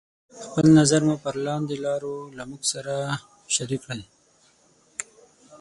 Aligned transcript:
خپل 0.43 0.65
نظر 0.79 1.01
مو 1.07 1.15
پر 1.23 1.35
لاندې 1.45 1.75
لارو 1.85 2.15
له 2.37 2.43
موږ 2.49 2.61
سره 2.73 2.93
شريکې 3.55 3.81
کړئ: 3.83 4.03